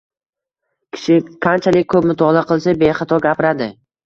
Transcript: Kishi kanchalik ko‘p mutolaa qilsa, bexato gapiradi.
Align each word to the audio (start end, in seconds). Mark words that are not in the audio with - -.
Kishi 0.95 1.17
kanchalik 1.47 1.89
ko‘p 1.95 2.09
mutolaa 2.13 2.45
qilsa, 2.53 2.75
bexato 2.81 3.21
gapiradi. 3.29 3.71